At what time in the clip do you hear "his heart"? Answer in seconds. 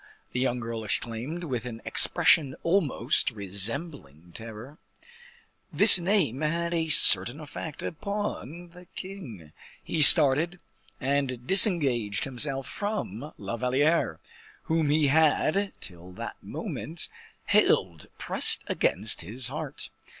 19.21-19.91